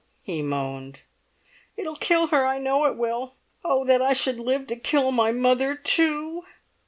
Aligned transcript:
he 0.23 0.41
moaned. 0.41 1.01
"It'll 1.77 1.95
kill 1.95 2.25
her! 2.29 2.43
I 2.43 2.57
know 2.57 2.85
it 2.85 2.97
will! 2.97 3.35
Oh, 3.63 3.83
that 3.85 4.01
I 4.01 4.13
should 4.13 4.39
live 4.39 4.65
to 4.65 4.75
kill 4.75 5.11
my 5.11 5.31
mother 5.31 5.75
too!" 5.75 6.41